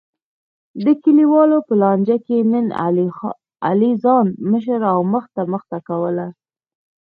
د 0.83 0.85
کلیوالو 1.03 1.57
په 1.67 1.73
لانجه 1.81 2.17
کې 2.25 2.37
نن 2.51 2.67
علی 3.67 3.91
ځان 4.03 4.27
مشر 4.51 4.79
او 4.93 4.99
مخته 5.13 5.41
مخته 5.53 5.77
کولو. 5.87 6.27